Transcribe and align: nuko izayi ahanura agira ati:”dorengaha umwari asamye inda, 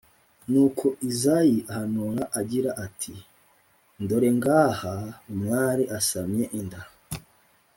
nuko 0.51 0.85
izayi 1.09 1.57
ahanura 1.71 2.23
agira 2.39 2.69
ati:”dorengaha 2.85 4.93
umwari 5.33 5.83
asamye 5.97 6.45
inda, 6.59 6.81